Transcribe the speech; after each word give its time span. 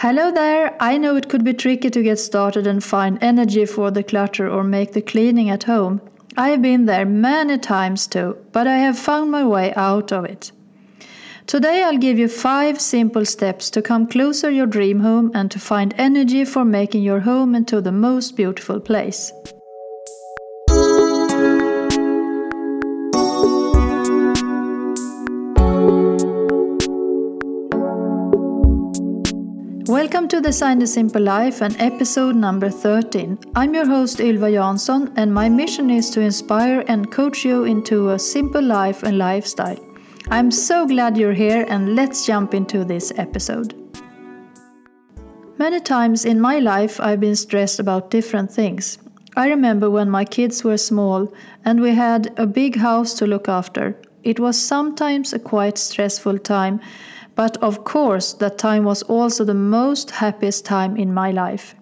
Hello 0.00 0.30
there! 0.30 0.76
I 0.78 0.96
know 0.96 1.16
it 1.16 1.28
could 1.28 1.42
be 1.42 1.52
tricky 1.52 1.90
to 1.90 2.04
get 2.04 2.20
started 2.20 2.68
and 2.68 2.84
find 2.84 3.18
energy 3.20 3.66
for 3.66 3.90
the 3.90 4.04
clutter 4.04 4.48
or 4.48 4.62
make 4.62 4.92
the 4.92 5.02
cleaning 5.02 5.50
at 5.50 5.64
home. 5.64 6.00
I 6.36 6.50
have 6.50 6.62
been 6.62 6.86
there 6.86 7.04
many 7.04 7.58
times 7.58 8.06
too, 8.06 8.36
but 8.52 8.68
I 8.68 8.76
have 8.76 8.96
found 8.96 9.32
my 9.32 9.44
way 9.44 9.74
out 9.74 10.12
of 10.12 10.24
it. 10.24 10.52
Today 11.48 11.82
I'll 11.82 11.98
give 11.98 12.16
you 12.16 12.28
five 12.28 12.80
simple 12.80 13.24
steps 13.24 13.70
to 13.70 13.82
come 13.82 14.06
closer 14.06 14.48
your 14.48 14.68
dream 14.68 15.00
home 15.00 15.32
and 15.34 15.50
to 15.50 15.58
find 15.58 15.92
energy 15.98 16.44
for 16.44 16.64
making 16.64 17.02
your 17.02 17.18
home 17.18 17.56
into 17.56 17.80
the 17.80 17.90
most 17.90 18.36
beautiful 18.36 18.78
place. 18.78 19.32
Welcome 29.88 30.28
to 30.28 30.42
Design 30.42 30.80
the 30.80 30.86
Simple 30.86 31.22
Life 31.22 31.62
and 31.62 31.74
episode 31.80 32.36
number 32.36 32.68
13. 32.68 33.38
I'm 33.56 33.72
your 33.72 33.86
host 33.86 34.20
Ylva 34.20 34.50
Jansson, 34.50 35.14
and 35.16 35.32
my 35.32 35.48
mission 35.48 35.88
is 35.88 36.10
to 36.10 36.20
inspire 36.20 36.84
and 36.88 37.10
coach 37.10 37.42
you 37.42 37.64
into 37.64 38.10
a 38.10 38.18
simple 38.18 38.60
life 38.60 39.02
and 39.02 39.16
lifestyle. 39.16 39.78
I'm 40.28 40.50
so 40.50 40.86
glad 40.86 41.16
you're 41.16 41.32
here, 41.32 41.64
and 41.70 41.96
let's 41.96 42.26
jump 42.26 42.52
into 42.52 42.84
this 42.84 43.14
episode. 43.16 43.72
Many 45.56 45.80
times 45.80 46.26
in 46.26 46.38
my 46.38 46.58
life, 46.58 47.00
I've 47.00 47.20
been 47.20 47.34
stressed 47.34 47.80
about 47.80 48.10
different 48.10 48.50
things. 48.50 48.98
I 49.36 49.48
remember 49.48 49.88
when 49.88 50.10
my 50.10 50.26
kids 50.26 50.62
were 50.62 50.76
small 50.76 51.32
and 51.64 51.80
we 51.80 51.94
had 51.94 52.38
a 52.38 52.46
big 52.46 52.76
house 52.76 53.14
to 53.14 53.26
look 53.26 53.48
after. 53.48 53.98
It 54.22 54.38
was 54.38 54.60
sometimes 54.60 55.32
a 55.32 55.38
quite 55.38 55.78
stressful 55.78 56.40
time 56.40 56.80
but 57.38 57.56
of 57.58 57.84
course, 57.84 58.32
that 58.32 58.58
time 58.58 58.82
was 58.82 59.04
also 59.04 59.44
the 59.44 59.54
most 59.54 60.10
happiest 60.10 60.64
time 60.64 60.96
in 60.96 61.14
my 61.14 61.30
life. 61.30 61.76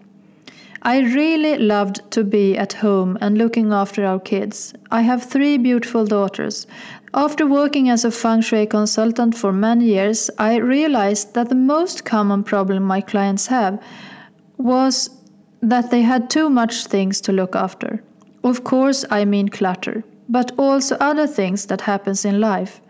I 0.83 0.99
really 0.99 1.57
loved 1.57 2.11
to 2.11 2.25
be 2.25 2.59
at 2.59 2.75
home 2.75 3.17
and 3.23 3.39
looking 3.39 3.73
after 3.73 4.05
our 4.05 4.21
kids. 4.21 4.75
I 4.91 5.01
have 5.01 5.23
three 5.23 5.57
beautiful 5.57 6.05
daughters. 6.05 6.67
After 7.15 7.47
working 7.47 7.89
as 7.89 8.05
a 8.05 8.11
feng 8.11 8.43
shui 8.43 8.67
consultant 8.67 9.35
for 9.35 9.51
many 9.51 9.87
years, 9.87 10.29
I 10.39 10.57
realized 10.57 11.33
that 11.33 11.49
the 11.49 11.63
most 11.75 12.05
common 12.05 12.45
problem 12.45 12.83
my 12.83 13.01
clients 13.01 13.47
have 13.47 13.83
was 14.59 15.09
that 15.63 15.91
they 15.91 16.03
had 16.03 16.29
too 16.29 16.51
much 16.51 16.85
things 16.85 17.19
to 17.23 17.33
look 17.33 17.57
after. 17.57 18.03
Of 18.45 18.63
course, 18.63 19.07
I 19.11 19.25
mean 19.25 19.49
clutter, 19.49 20.05
but 20.29 20.53
also 20.59 20.97
other 21.01 21.27
things 21.27 21.65
that 21.69 21.81
happens 21.81 22.27
in 22.27 22.41
life. 22.41 22.83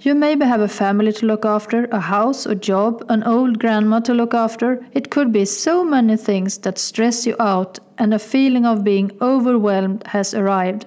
You 0.00 0.14
maybe 0.14 0.44
have 0.44 0.60
a 0.60 0.68
family 0.68 1.12
to 1.12 1.26
look 1.26 1.44
after, 1.46 1.84
a 1.86 2.00
house, 2.00 2.44
a 2.44 2.54
job, 2.54 3.04
an 3.08 3.22
old 3.22 3.58
grandma 3.58 4.00
to 4.00 4.12
look 4.12 4.34
after. 4.34 4.84
It 4.92 5.10
could 5.10 5.32
be 5.32 5.44
so 5.44 5.84
many 5.84 6.16
things 6.16 6.58
that 6.58 6.78
stress 6.78 7.26
you 7.26 7.36
out, 7.40 7.78
and 7.96 8.12
a 8.12 8.18
feeling 8.18 8.66
of 8.66 8.84
being 8.84 9.12
overwhelmed 9.22 10.06
has 10.08 10.34
arrived. 10.34 10.86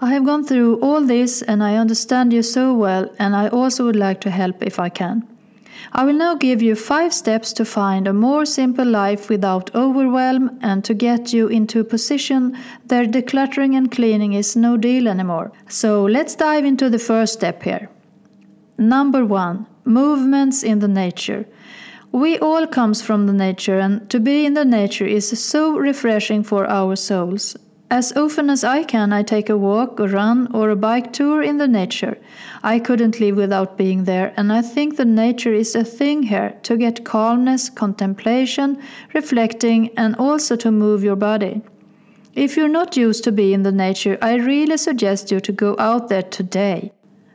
I 0.00 0.12
have 0.12 0.24
gone 0.24 0.44
through 0.44 0.80
all 0.80 1.00
this 1.00 1.42
and 1.42 1.62
I 1.62 1.76
understand 1.76 2.32
you 2.32 2.42
so 2.42 2.74
well, 2.74 3.08
and 3.18 3.34
I 3.34 3.48
also 3.48 3.84
would 3.84 3.96
like 3.96 4.20
to 4.22 4.30
help 4.30 4.62
if 4.62 4.78
I 4.78 4.88
can. 4.88 5.26
I 5.92 6.04
will 6.04 6.14
now 6.14 6.34
give 6.34 6.62
you 6.62 6.74
five 6.76 7.12
steps 7.12 7.52
to 7.54 7.64
find 7.64 8.06
a 8.06 8.12
more 8.12 8.44
simple 8.46 8.84
life 8.84 9.28
without 9.28 9.74
overwhelm 9.74 10.58
and 10.62 10.84
to 10.84 10.94
get 10.94 11.32
you 11.32 11.48
into 11.48 11.80
a 11.80 11.84
position 11.84 12.56
where 12.88 13.06
decluttering 13.06 13.76
and 13.76 13.90
cleaning 13.90 14.34
is 14.34 14.54
no 14.54 14.76
deal 14.76 15.08
anymore. 15.08 15.50
So 15.68 16.04
let's 16.04 16.34
dive 16.36 16.64
into 16.64 16.88
the 16.88 16.98
first 16.98 17.32
step 17.32 17.62
here. 17.62 17.88
Number 18.78 19.24
one, 19.24 19.66
movements 19.84 20.62
in 20.62 20.78
the 20.78 20.88
nature. 20.88 21.46
We 22.10 22.38
all 22.38 22.66
comes 22.66 23.00
from 23.00 23.26
the 23.26 23.32
nature, 23.32 23.78
and 23.78 24.08
to 24.10 24.20
be 24.20 24.44
in 24.44 24.54
the 24.54 24.64
nature 24.64 25.06
is 25.06 25.38
so 25.38 25.76
refreshing 25.78 26.42
for 26.42 26.66
our 26.66 26.96
souls. 26.96 27.56
As 27.90 28.12
often 28.16 28.48
as 28.48 28.64
I 28.64 28.84
can, 28.84 29.12
I 29.12 29.22
take 29.22 29.50
a 29.50 29.56
walk, 29.56 30.00
a 30.00 30.08
run, 30.08 30.48
or 30.54 30.70
a 30.70 30.76
bike 30.76 31.12
tour 31.12 31.42
in 31.42 31.58
the 31.58 31.68
nature. 31.68 32.16
I 32.62 32.78
couldn't 32.78 33.20
live 33.20 33.36
without 33.36 33.76
being 33.76 34.04
there, 34.04 34.32
and 34.36 34.50
I 34.50 34.62
think 34.62 34.96
the 34.96 35.04
nature 35.04 35.52
is 35.52 35.74
a 35.74 35.84
thing 35.84 36.22
here 36.22 36.54
to 36.62 36.78
get 36.78 37.04
calmness, 37.04 37.68
contemplation, 37.68 38.78
reflecting, 39.12 39.90
and 39.96 40.16
also 40.16 40.56
to 40.56 40.70
move 40.70 41.04
your 41.04 41.16
body. 41.16 41.60
If 42.34 42.56
you're 42.56 42.68
not 42.68 42.96
used 42.96 43.24
to 43.24 43.32
be 43.32 43.52
in 43.52 43.62
the 43.62 43.72
nature, 43.72 44.16
I 44.22 44.36
really 44.36 44.78
suggest 44.78 45.30
you 45.30 45.38
to 45.40 45.52
go 45.52 45.76
out 45.78 46.08
there 46.08 46.22
today. 46.22 46.92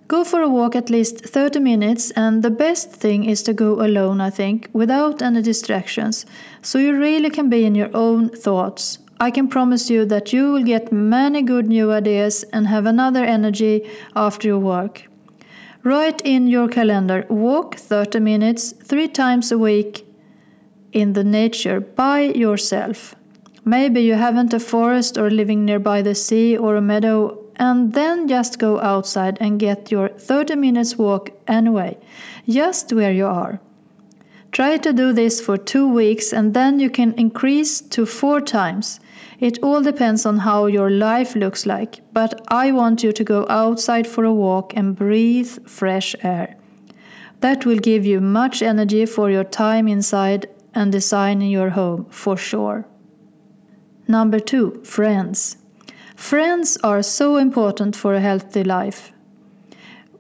Go 0.08 0.24
for 0.24 0.42
a 0.42 0.48
walk 0.48 0.74
at 0.74 0.90
least 0.90 1.26
30 1.26 1.60
minutes, 1.60 2.12
and 2.12 2.42
the 2.42 2.50
best 2.50 2.92
thing 2.92 3.26
is 3.26 3.44
to 3.44 3.54
go 3.54 3.86
alone, 3.86 4.22
I 4.22 4.30
think, 4.30 4.70
without 4.72 5.22
any 5.22 5.42
distractions, 5.42 6.26
so 6.62 6.80
you 6.80 6.98
really 6.98 7.30
can 7.30 7.50
be 7.50 7.66
in 7.66 7.76
your 7.76 7.90
own 7.94 8.30
thoughts. 8.30 9.00
I 9.20 9.32
can 9.32 9.50
promise 9.50 9.90
you 9.90 10.06
that 10.06 10.32
you 10.32 10.54
will 10.54 10.64
get 10.64 10.94
many 10.94 11.42
good 11.42 11.68
new 11.68 11.92
ideas 11.92 12.44
and 12.54 12.68
have 12.68 12.86
another 12.86 13.26
energy 13.26 13.90
after 14.16 14.48
your 14.48 14.60
work. 14.60 15.04
Write 15.84 16.22
in 16.24 16.48
your 16.48 16.70
calendar 16.70 17.26
walk 17.30 17.76
30 17.76 18.20
minutes 18.20 18.74
three 18.84 19.10
times 19.10 19.52
a 19.52 19.58
week 19.58 20.06
in 20.94 21.14
the 21.14 21.24
nature 21.24 21.82
by 21.82 22.22
yourself. 22.22 23.14
Maybe 23.66 24.02
you 24.02 24.14
haven't 24.14 24.54
a 24.54 24.60
forest 24.60 25.18
or 25.18 25.30
living 25.30 25.66
nearby 25.66 26.02
the 26.02 26.16
sea 26.16 26.56
or 26.56 26.78
a 26.78 26.82
meadow 26.82 27.38
and 27.58 27.94
then 27.94 28.28
just 28.28 28.60
go 28.60 28.80
outside 28.80 29.38
and 29.42 29.60
get 29.60 29.92
your 29.92 30.10
30 30.10 30.56
minutes 30.56 30.98
walk 30.98 31.32
anyway, 31.48 31.98
just 32.48 32.94
where 32.94 33.12
you 33.12 33.26
are. 33.26 33.60
Try 34.52 34.78
to 34.78 34.94
do 34.94 35.12
this 35.12 35.42
for 35.42 35.58
two 35.58 35.88
weeks 35.88 36.34
and 36.34 36.54
then 36.54 36.80
you 36.80 36.90
can 36.90 37.14
increase 37.14 37.82
to 37.82 38.06
four 38.06 38.42
times. 38.42 39.00
It 39.40 39.60
all 39.62 39.82
depends 39.82 40.26
on 40.26 40.38
how 40.40 40.66
your 40.66 40.90
life 40.90 41.36
looks 41.36 41.66
like, 41.66 42.02
but 42.14 42.42
I 42.48 42.72
want 42.72 43.04
you 43.04 43.12
to 43.12 43.24
go 43.24 43.46
outside 43.50 44.08
for 44.08 44.24
a 44.24 44.34
walk 44.34 44.74
and 44.76 44.96
breathe 44.96 45.68
fresh 45.68 46.16
air. 46.24 46.56
That 47.42 47.66
will 47.66 47.78
give 47.78 48.06
you 48.06 48.20
much 48.20 48.64
energy 48.64 49.06
for 49.06 49.30
your 49.30 49.44
time 49.44 49.88
inside 49.88 50.48
and 50.74 50.92
designing 50.92 51.52
your 51.52 51.70
home 51.70 52.06
for 52.10 52.36
sure. 52.36 52.88
Number 54.08 54.40
two, 54.40 54.82
friends. 54.84 55.58
Friends 56.18 56.78
are 56.84 57.04
so 57.04 57.38
important 57.38 57.96
for 57.96 58.16
a 58.16 58.20
healthy 58.20 58.64
life. 58.64 59.14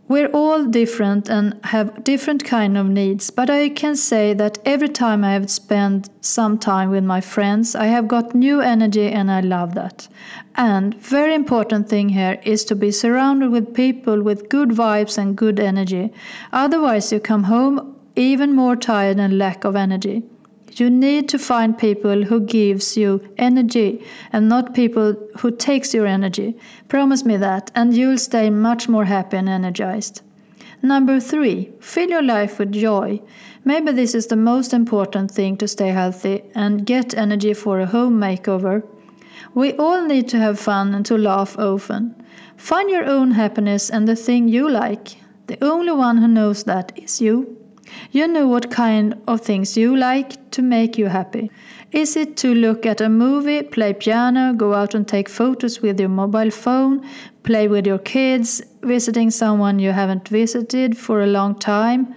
We're 0.07 0.29
all 0.29 0.63
different 0.63 1.27
and 1.27 1.59
have 1.65 2.03
different 2.03 2.45
kind 2.45 2.77
of 2.77 2.85
needs, 2.85 3.31
but 3.31 3.49
I 3.49 3.69
can 3.69 3.95
say 3.95 4.33
that 4.35 4.59
every 4.63 4.89
time 4.89 5.25
I 5.25 5.33
have 5.33 5.49
spent 5.49 6.09
some 6.21 6.59
time 6.59 6.91
with 6.91 7.03
my 7.03 7.19
friends, 7.19 7.75
I 7.75 7.87
have 7.87 8.07
got 8.07 8.35
new 8.35 8.61
energy 8.61 9.09
and 9.09 9.29
I 9.31 9.41
love 9.41 9.73
that. 9.73 10.07
And 10.55 10.93
very 11.01 11.33
important 11.33 11.89
thing 11.89 12.09
here 12.09 12.39
is 12.43 12.63
to 12.65 12.75
be 12.75 12.91
surrounded 12.91 13.49
with 13.49 13.73
people 13.73 14.21
with 14.21 14.49
good 14.49 14.69
vibes 14.69 15.17
and 15.17 15.35
good 15.35 15.59
energy. 15.59 16.13
Otherwise 16.53 17.11
you 17.11 17.19
come 17.19 17.45
home 17.45 17.95
even 18.15 18.53
more 18.53 18.75
tired 18.75 19.17
and 19.17 19.37
lack 19.37 19.65
of 19.65 19.75
energy. 19.75 20.23
You 20.79 20.91
need 20.91 21.27
to 21.29 21.39
find 21.39 21.75
people 21.75 22.23
who 22.23 22.39
gives 22.39 22.95
you 22.95 23.27
energy 23.37 24.05
and 24.31 24.47
not 24.47 24.75
people 24.75 25.15
who 25.39 25.49
takes 25.49 25.91
your 25.91 26.05
energy. 26.05 26.55
Promise 26.87 27.25
me 27.25 27.37
that 27.37 27.71
and 27.73 27.95
you'll 27.95 28.19
stay 28.19 28.51
much 28.51 28.87
more 28.87 29.05
happy 29.05 29.37
and 29.37 29.49
energized. 29.49 30.21
Number 30.83 31.19
3, 31.19 31.71
fill 31.79 32.09
your 32.09 32.21
life 32.21 32.59
with 32.59 32.71
joy. 32.71 33.19
Maybe 33.65 33.91
this 33.91 34.13
is 34.13 34.27
the 34.27 34.35
most 34.35 34.71
important 34.71 35.31
thing 35.31 35.57
to 35.57 35.67
stay 35.67 35.89
healthy 35.89 36.43
and 36.53 36.85
get 36.85 37.17
energy 37.17 37.55
for 37.55 37.79
a 37.79 37.87
home 37.87 38.19
makeover. 38.19 38.83
We 39.55 39.73
all 39.73 40.05
need 40.05 40.27
to 40.29 40.37
have 40.37 40.59
fun 40.59 40.93
and 40.93 41.03
to 41.07 41.17
laugh 41.17 41.57
often. 41.57 42.15
Find 42.57 42.91
your 42.91 43.05
own 43.05 43.31
happiness 43.31 43.89
and 43.89 44.07
the 44.07 44.15
thing 44.15 44.47
you 44.47 44.69
like. 44.69 45.17
The 45.47 45.57
only 45.63 45.93
one 45.93 46.17
who 46.17 46.27
knows 46.27 46.65
that 46.65 46.91
is 46.95 47.19
you. 47.19 47.57
You 48.11 48.27
know 48.27 48.47
what 48.47 48.71
kind 48.71 49.15
of 49.27 49.41
things 49.41 49.77
you 49.77 49.95
like 49.95 50.51
to 50.51 50.61
make 50.61 50.97
you 50.97 51.07
happy. 51.07 51.51
Is 51.91 52.17
it 52.17 52.35
to 52.37 52.53
look 52.53 52.85
at 52.85 52.99
a 52.99 53.09
movie, 53.09 53.63
play 53.63 53.93
piano, 53.93 54.53
go 54.53 54.73
out 54.73 54.93
and 54.93 55.07
take 55.07 55.29
photos 55.29 55.81
with 55.81 55.99
your 55.99 56.09
mobile 56.09 56.51
phone, 56.51 57.07
play 57.43 57.67
with 57.67 57.87
your 57.87 57.99
kids, 57.99 58.61
visiting 58.81 59.31
someone 59.31 59.79
you 59.79 59.91
haven't 59.91 60.27
visited 60.27 60.97
for 60.97 61.21
a 61.21 61.27
long 61.27 61.55
time? 61.55 62.13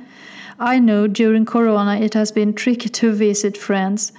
I 0.58 0.78
know 0.78 1.06
during 1.06 1.46
Corona 1.46 2.00
it 2.00 2.14
has 2.14 2.32
been 2.32 2.52
tricky 2.52 2.88
to 2.88 3.12
visit 3.12 3.56
friends. 3.56 4.12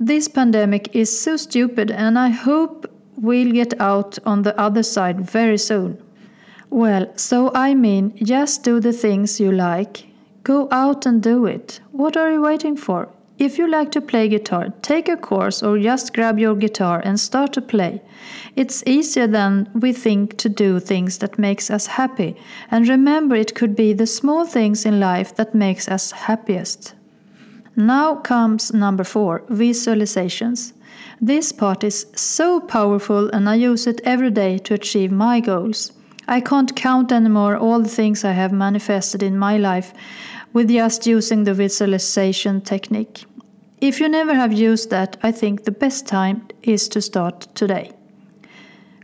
This 0.00 0.26
pandemic 0.26 0.96
is 0.96 1.20
so 1.20 1.36
stupid, 1.36 1.90
and 1.90 2.18
I 2.18 2.30
hope 2.30 2.86
we'll 3.16 3.52
get 3.52 3.80
out 3.80 4.18
on 4.26 4.42
the 4.42 4.58
other 4.58 4.82
side 4.82 5.20
very 5.20 5.58
soon. 5.58 6.02
Well, 6.70 7.12
so 7.16 7.52
I 7.54 7.74
mean, 7.74 8.16
just 8.16 8.64
do 8.64 8.80
the 8.80 8.92
things 8.92 9.38
you 9.38 9.52
like. 9.52 10.06
Go 10.44 10.68
out 10.70 11.06
and 11.06 11.22
do 11.22 11.46
it. 11.46 11.80
What 11.90 12.18
are 12.18 12.30
you 12.30 12.42
waiting 12.42 12.76
for? 12.76 13.08
If 13.38 13.58
you 13.58 13.66
like 13.66 13.90
to 13.92 14.00
play 14.00 14.28
guitar, 14.28 14.68
take 14.82 15.08
a 15.08 15.16
course 15.16 15.62
or 15.62 15.78
just 15.78 16.12
grab 16.12 16.38
your 16.38 16.54
guitar 16.54 17.00
and 17.02 17.18
start 17.18 17.54
to 17.54 17.62
play. 17.62 18.02
It's 18.54 18.84
easier 18.86 19.26
than 19.26 19.70
we 19.74 19.94
think 19.94 20.36
to 20.36 20.50
do 20.50 20.78
things 20.80 21.18
that 21.18 21.38
makes 21.38 21.70
us 21.70 21.86
happy. 21.86 22.36
And 22.70 22.86
remember 22.86 23.34
it 23.34 23.54
could 23.54 23.74
be 23.74 23.94
the 23.94 24.06
small 24.06 24.44
things 24.44 24.84
in 24.84 25.00
life 25.00 25.34
that 25.36 25.54
makes 25.54 25.88
us 25.88 26.12
happiest. 26.12 26.94
Now 27.74 28.14
comes 28.16 28.72
number 28.72 29.02
four 29.02 29.40
visualizations. 29.50 30.74
This 31.20 31.52
part 31.52 31.82
is 31.82 32.06
so 32.14 32.60
powerful, 32.60 33.30
and 33.30 33.48
I 33.48 33.54
use 33.54 33.86
it 33.86 34.00
every 34.04 34.30
day 34.30 34.58
to 34.58 34.74
achieve 34.74 35.10
my 35.10 35.40
goals. 35.40 35.90
I 36.26 36.40
can't 36.40 36.74
count 36.74 37.12
anymore 37.12 37.56
all 37.56 37.80
the 37.80 37.88
things 37.88 38.24
I 38.24 38.32
have 38.32 38.52
manifested 38.52 39.22
in 39.22 39.38
my 39.38 39.58
life 39.58 39.92
with 40.52 40.70
just 40.70 41.06
using 41.06 41.44
the 41.44 41.54
visualization 41.54 42.60
technique. 42.60 43.24
If 43.80 44.00
you 44.00 44.08
never 44.08 44.34
have 44.34 44.52
used 44.52 44.90
that, 44.90 45.16
I 45.22 45.32
think 45.32 45.64
the 45.64 45.70
best 45.70 46.06
time 46.06 46.48
is 46.62 46.88
to 46.88 47.02
start 47.02 47.54
today. 47.54 47.92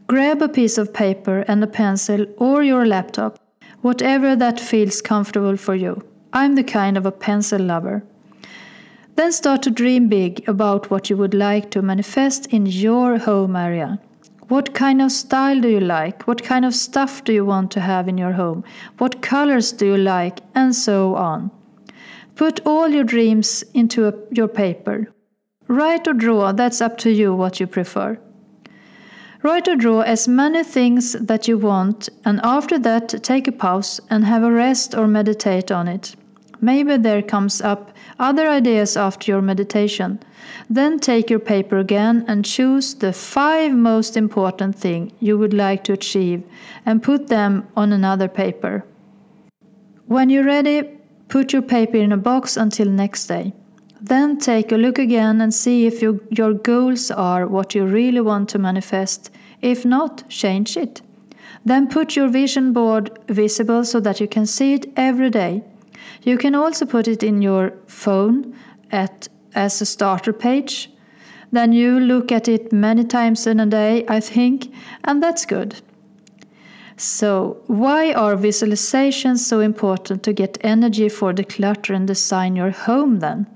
Grab 0.06 0.40
a 0.40 0.48
piece 0.48 0.78
of 0.78 0.94
paper 0.94 1.44
and 1.46 1.62
a 1.62 1.66
pencil 1.66 2.26
or 2.38 2.62
your 2.62 2.86
laptop, 2.86 3.38
whatever 3.82 4.34
that 4.36 4.58
feels 4.58 5.02
comfortable 5.02 5.56
for 5.56 5.74
you. 5.74 6.02
I'm 6.32 6.54
the 6.54 6.64
kind 6.64 6.96
of 6.96 7.04
a 7.04 7.12
pencil 7.12 7.60
lover. 7.60 8.02
Then 9.16 9.32
start 9.32 9.62
to 9.64 9.70
dream 9.70 10.08
big 10.08 10.48
about 10.48 10.90
what 10.90 11.10
you 11.10 11.16
would 11.16 11.34
like 11.34 11.70
to 11.72 11.82
manifest 11.82 12.46
in 12.46 12.64
your 12.64 13.18
home 13.18 13.54
area. 13.54 14.00
What 14.50 14.74
kind 14.74 15.00
of 15.00 15.12
style 15.12 15.60
do 15.60 15.68
you 15.68 15.78
like? 15.78 16.26
What 16.26 16.42
kind 16.42 16.64
of 16.64 16.74
stuff 16.74 17.22
do 17.22 17.32
you 17.32 17.44
want 17.44 17.70
to 17.70 17.80
have 17.80 18.08
in 18.08 18.18
your 18.18 18.32
home? 18.32 18.64
What 18.98 19.22
colors 19.22 19.70
do 19.70 19.86
you 19.86 19.96
like? 19.96 20.40
And 20.56 20.74
so 20.74 21.14
on. 21.14 21.52
Put 22.34 22.58
all 22.66 22.88
your 22.88 23.04
dreams 23.04 23.62
into 23.74 24.08
a, 24.08 24.14
your 24.32 24.48
paper. 24.48 25.14
Write 25.68 26.08
or 26.08 26.14
draw, 26.14 26.50
that's 26.50 26.80
up 26.80 26.98
to 26.98 27.10
you 27.12 27.32
what 27.32 27.60
you 27.60 27.68
prefer. 27.68 28.18
Write 29.44 29.68
or 29.68 29.76
draw 29.76 30.00
as 30.00 30.26
many 30.26 30.64
things 30.64 31.12
that 31.12 31.46
you 31.46 31.56
want, 31.56 32.08
and 32.24 32.40
after 32.42 32.76
that, 32.80 33.22
take 33.22 33.46
a 33.46 33.52
pause 33.52 34.00
and 34.10 34.24
have 34.24 34.42
a 34.42 34.50
rest 34.50 34.96
or 34.96 35.06
meditate 35.06 35.70
on 35.70 35.86
it. 35.86 36.16
Maybe 36.60 36.96
there 36.96 37.22
comes 37.22 37.60
up 37.60 37.92
other 38.20 38.46
ideas 38.48 38.96
after 38.96 39.32
your 39.32 39.42
meditation. 39.42 40.20
Then 40.68 41.00
take 41.00 41.30
your 41.30 41.40
paper 41.40 41.78
again 41.78 42.24
and 42.28 42.44
choose 42.44 42.94
the 42.94 43.12
five 43.12 43.72
most 43.72 44.16
important 44.16 44.76
things 44.76 45.12
you 45.18 45.36
would 45.38 45.54
like 45.54 45.82
to 45.84 45.94
achieve 45.94 46.44
and 46.86 47.02
put 47.02 47.28
them 47.28 47.66
on 47.76 47.92
another 47.92 48.28
paper. 48.28 48.84
When 50.06 50.28
you're 50.28 50.44
ready, 50.44 50.82
put 51.28 51.52
your 51.52 51.62
paper 51.62 51.96
in 51.96 52.12
a 52.12 52.16
box 52.16 52.56
until 52.56 52.88
next 52.88 53.26
day. 53.26 53.54
Then 54.00 54.38
take 54.38 54.72
a 54.72 54.76
look 54.76 54.98
again 54.98 55.40
and 55.40 55.52
see 55.52 55.86
if 55.86 56.02
you, 56.02 56.26
your 56.30 56.54
goals 56.54 57.10
are 57.10 57.46
what 57.46 57.74
you 57.74 57.84
really 57.84 58.20
want 58.20 58.48
to 58.50 58.58
manifest. 58.58 59.30
If 59.62 59.84
not, 59.84 60.28
change 60.28 60.76
it. 60.76 61.02
Then 61.64 61.88
put 61.88 62.16
your 62.16 62.28
vision 62.28 62.72
board 62.72 63.18
visible 63.28 63.84
so 63.84 64.00
that 64.00 64.20
you 64.20 64.26
can 64.26 64.46
see 64.46 64.74
it 64.74 64.86
every 64.96 65.30
day. 65.30 65.62
You 66.22 66.38
can 66.38 66.54
also 66.54 66.86
put 66.86 67.08
it 67.08 67.22
in 67.22 67.42
your 67.42 67.72
phone 67.86 68.54
at, 68.90 69.28
as 69.54 69.80
a 69.80 69.86
starter 69.86 70.32
page. 70.32 70.90
Then 71.52 71.72
you 71.72 71.98
look 71.98 72.30
at 72.30 72.48
it 72.48 72.72
many 72.72 73.04
times 73.04 73.46
in 73.46 73.60
a 73.60 73.66
day, 73.66 74.04
I 74.08 74.20
think, 74.20 74.72
and 75.04 75.22
that's 75.22 75.46
good. 75.46 75.80
So, 76.96 77.62
why 77.66 78.12
are 78.12 78.36
visualizations 78.36 79.38
so 79.38 79.60
important 79.60 80.22
to 80.24 80.34
get 80.34 80.58
energy 80.60 81.08
for 81.08 81.32
the 81.32 81.44
clutter 81.44 81.94
and 81.94 82.06
design 82.06 82.56
your 82.56 82.70
home 82.70 83.20
then? 83.20 83.46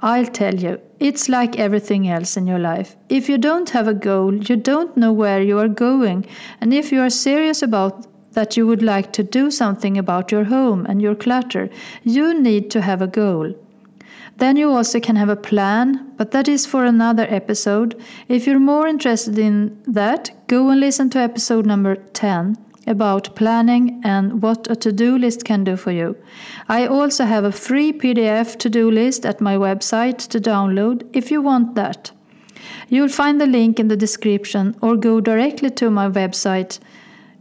I'll 0.00 0.26
tell 0.26 0.54
you, 0.54 0.80
it's 0.98 1.28
like 1.28 1.58
everything 1.58 2.08
else 2.08 2.36
in 2.36 2.46
your 2.46 2.58
life. 2.58 2.96
If 3.08 3.28
you 3.28 3.38
don't 3.38 3.70
have 3.70 3.86
a 3.86 3.94
goal, 3.94 4.34
you 4.34 4.56
don't 4.56 4.96
know 4.96 5.12
where 5.12 5.42
you 5.42 5.58
are 5.58 5.68
going, 5.68 6.26
and 6.60 6.72
if 6.72 6.90
you 6.90 7.00
are 7.00 7.10
serious 7.10 7.62
about 7.62 8.06
that 8.32 8.56
you 8.56 8.66
would 8.66 8.82
like 8.82 9.12
to 9.12 9.22
do 9.22 9.50
something 9.50 9.96
about 9.96 10.32
your 10.32 10.44
home 10.44 10.86
and 10.86 11.00
your 11.00 11.14
clutter, 11.14 11.68
you 12.02 12.38
need 12.38 12.70
to 12.70 12.80
have 12.80 13.02
a 13.02 13.06
goal. 13.06 13.54
Then 14.38 14.56
you 14.56 14.70
also 14.70 14.98
can 14.98 15.16
have 15.16 15.28
a 15.28 15.36
plan, 15.36 16.12
but 16.16 16.30
that 16.30 16.48
is 16.48 16.66
for 16.66 16.84
another 16.84 17.26
episode. 17.28 18.00
If 18.28 18.46
you're 18.46 18.58
more 18.58 18.86
interested 18.86 19.38
in 19.38 19.80
that, 19.86 20.30
go 20.46 20.70
and 20.70 20.80
listen 20.80 21.10
to 21.10 21.18
episode 21.18 21.66
number 21.66 21.96
10 21.96 22.56
about 22.86 23.36
planning 23.36 24.00
and 24.04 24.42
what 24.42 24.68
a 24.70 24.74
to 24.74 24.92
do 24.92 25.16
list 25.16 25.44
can 25.44 25.64
do 25.64 25.76
for 25.76 25.92
you. 25.92 26.16
I 26.68 26.86
also 26.86 27.24
have 27.24 27.44
a 27.44 27.52
free 27.52 27.92
PDF 27.92 28.58
to 28.58 28.70
do 28.70 28.90
list 28.90 29.24
at 29.24 29.40
my 29.40 29.56
website 29.56 30.26
to 30.28 30.40
download 30.40 31.08
if 31.12 31.30
you 31.30 31.40
want 31.40 31.74
that. 31.76 32.10
You'll 32.88 33.08
find 33.08 33.40
the 33.40 33.46
link 33.46 33.78
in 33.78 33.88
the 33.88 33.96
description 33.96 34.76
or 34.80 34.96
go 34.96 35.20
directly 35.20 35.70
to 35.70 35.90
my 35.90 36.08
website 36.08 36.78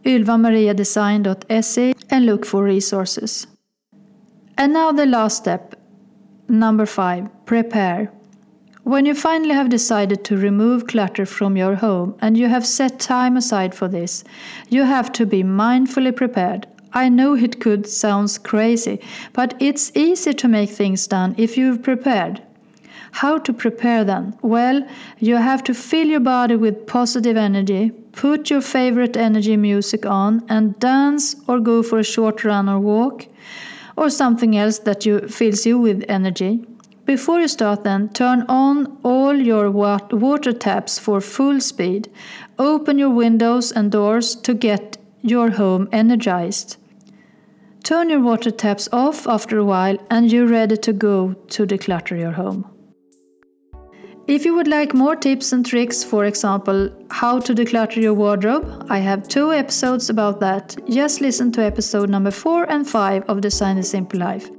ylvamariadesign.se 0.03 1.93
and 2.09 2.25
look 2.25 2.45
for 2.45 2.63
resources. 2.63 3.47
And 4.57 4.73
now 4.73 4.91
the 4.91 5.05
last 5.05 5.37
step, 5.37 5.75
number 6.47 6.85
five, 6.85 7.29
prepare. 7.45 8.11
When 8.83 9.05
you 9.05 9.13
finally 9.13 9.53
have 9.53 9.69
decided 9.69 10.23
to 10.25 10.37
remove 10.37 10.87
clutter 10.87 11.25
from 11.25 11.55
your 11.55 11.75
home 11.75 12.15
and 12.19 12.35
you 12.35 12.47
have 12.47 12.65
set 12.65 12.99
time 12.99 13.37
aside 13.37 13.75
for 13.75 13.87
this, 13.87 14.23
you 14.69 14.83
have 14.83 15.11
to 15.13 15.25
be 15.25 15.43
mindfully 15.43 16.15
prepared. 16.15 16.67
I 16.93 17.07
know 17.07 17.35
it 17.35 17.61
could 17.61 17.87
sound 17.87 18.39
crazy, 18.43 18.99
but 19.33 19.53
it's 19.59 19.91
easy 19.95 20.33
to 20.33 20.47
make 20.47 20.71
things 20.71 21.07
done 21.07 21.35
if 21.37 21.57
you've 21.57 21.83
prepared. 21.83 22.41
How 23.11 23.37
to 23.39 23.53
prepare 23.53 24.03
then? 24.03 24.37
Well, 24.41 24.87
you 25.19 25.35
have 25.35 25.63
to 25.65 25.73
fill 25.73 26.07
your 26.07 26.19
body 26.19 26.55
with 26.55 26.87
positive 26.87 27.37
energy, 27.37 27.91
put 28.13 28.49
your 28.49 28.61
favorite 28.61 29.17
energy 29.17 29.57
music 29.57 30.05
on, 30.05 30.43
and 30.49 30.79
dance 30.79 31.35
or 31.47 31.59
go 31.59 31.81
for 31.83 31.99
a 31.99 32.03
short 32.03 32.43
run 32.43 32.69
or 32.69 32.79
walk, 32.79 33.27
or 33.95 34.09
something 34.09 34.55
else 34.55 34.79
that 34.79 35.05
you 35.05 35.27
fills 35.27 35.65
you 35.65 35.79
with 35.79 36.03
energy. 36.07 36.65
Before 37.05 37.39
you 37.41 37.47
start, 37.47 37.83
then, 37.83 38.09
turn 38.09 38.45
on 38.47 38.97
all 39.03 39.35
your 39.35 39.69
water 39.71 40.53
taps 40.53 40.99
for 40.99 41.19
full 41.19 41.59
speed. 41.59 42.09
Open 42.57 42.99
your 42.99 43.09
windows 43.09 43.71
and 43.71 43.91
doors 43.91 44.35
to 44.35 44.53
get 44.53 44.97
your 45.21 45.49
home 45.49 45.89
energized. 45.91 46.77
Turn 47.83 48.09
your 48.09 48.21
water 48.21 48.51
taps 48.51 48.87
off 48.93 49.27
after 49.27 49.57
a 49.57 49.65
while, 49.65 49.97
and 50.09 50.31
you're 50.31 50.47
ready 50.47 50.77
to 50.77 50.93
go 50.93 51.33
to 51.49 51.65
declutter 51.65 52.17
your 52.17 52.33
home. 52.33 52.70
If 54.31 54.45
you 54.45 54.55
would 54.55 54.69
like 54.69 54.93
more 54.93 55.17
tips 55.17 55.51
and 55.51 55.65
tricks, 55.65 56.05
for 56.05 56.23
example, 56.23 56.89
how 57.09 57.41
to 57.41 57.53
declutter 57.53 58.01
your 58.01 58.13
wardrobe, 58.13 58.85
I 58.89 58.99
have 58.99 59.27
two 59.27 59.51
episodes 59.51 60.09
about 60.09 60.39
that. 60.39 60.73
Just 60.89 61.19
listen 61.19 61.51
to 61.51 61.61
episode 61.61 62.09
number 62.09 62.31
4 62.31 62.71
and 62.71 62.87
5 62.87 63.25
of 63.27 63.41
Design 63.41 63.77
a 63.77 63.83
Simple 63.83 64.21
Life. 64.21 64.49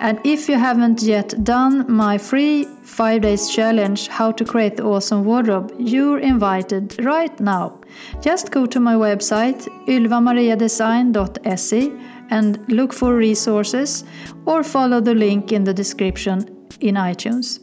And 0.00 0.18
if 0.24 0.48
you 0.48 0.58
haven't 0.58 1.02
yet 1.02 1.44
done 1.44 1.84
my 1.92 2.16
free 2.16 2.64
5 2.84 3.20
days 3.20 3.50
challenge, 3.50 4.08
How 4.08 4.32
to 4.32 4.46
Create 4.46 4.78
the 4.78 4.84
Awesome 4.84 5.26
Wardrobe, 5.26 5.74
you're 5.78 6.20
invited 6.20 7.04
right 7.04 7.38
now. 7.38 7.82
Just 8.22 8.50
go 8.50 8.64
to 8.64 8.80
my 8.80 8.94
website, 8.94 9.68
ylvamariadesign.se, 9.88 11.92
and 12.30 12.72
look 12.72 12.94
for 12.94 13.14
resources 13.14 14.04
or 14.46 14.62
follow 14.62 15.02
the 15.02 15.14
link 15.14 15.52
in 15.52 15.64
the 15.64 15.74
description 15.74 16.46
in 16.80 16.94
iTunes. 16.94 17.60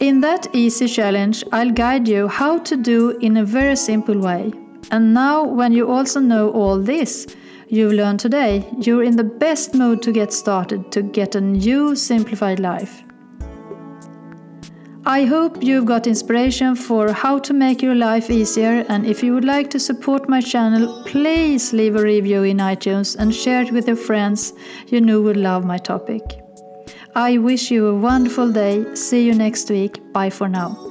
In 0.00 0.22
that 0.22 0.46
easy 0.54 0.88
challenge, 0.88 1.44
I'll 1.52 1.70
guide 1.70 2.08
you 2.08 2.26
how 2.26 2.58
to 2.60 2.74
do 2.74 3.18
in 3.20 3.36
a 3.36 3.44
very 3.44 3.76
simple 3.76 4.18
way. 4.18 4.50
And 4.90 5.12
now, 5.12 5.44
when 5.44 5.74
you 5.74 5.90
also 5.90 6.20
know 6.20 6.50
all 6.52 6.78
this 6.78 7.26
you've 7.68 7.92
learned 7.92 8.18
today, 8.18 8.66
you're 8.78 9.02
in 9.02 9.16
the 9.16 9.24
best 9.24 9.74
mode 9.74 10.00
to 10.04 10.10
get 10.10 10.32
started 10.32 10.90
to 10.92 11.02
get 11.02 11.34
a 11.34 11.40
new 11.40 11.94
simplified 11.94 12.60
life. 12.60 13.02
I 15.04 15.26
hope 15.26 15.62
you've 15.62 15.84
got 15.84 16.06
inspiration 16.06 16.76
for 16.76 17.12
how 17.12 17.38
to 17.38 17.52
make 17.52 17.82
your 17.82 17.94
life 17.94 18.30
easier. 18.30 18.86
And 18.88 19.04
if 19.04 19.22
you 19.22 19.34
would 19.34 19.44
like 19.44 19.68
to 19.70 19.78
support 19.78 20.30
my 20.30 20.40
channel, 20.40 21.02
please 21.04 21.74
leave 21.74 21.96
a 21.96 22.02
review 22.02 22.44
in 22.44 22.56
iTunes 22.56 23.16
and 23.16 23.34
share 23.34 23.60
it 23.60 23.70
with 23.70 23.86
your 23.86 23.96
friends 23.96 24.54
you 24.86 25.02
know 25.02 25.20
would 25.20 25.36
love 25.36 25.66
my 25.66 25.76
topic. 25.76 26.40
I 27.14 27.38
wish 27.38 27.70
you 27.70 27.86
a 27.86 27.94
wonderful 27.94 28.52
day. 28.52 28.94
See 28.94 29.26
you 29.26 29.34
next 29.34 29.68
week. 29.70 30.00
Bye 30.12 30.30
for 30.30 30.48
now. 30.48 30.89